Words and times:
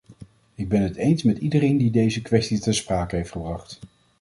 Ik 0.55 0.69
ben 0.69 0.81
het 0.81 0.95
eens 0.95 1.23
met 1.23 1.37
iedereen 1.37 1.77
die 1.77 1.91
deze 1.91 2.21
kwestie 2.21 2.59
ter 2.59 2.73
sprake 2.73 3.15
heeft 3.15 3.31
gebracht. 3.31 3.79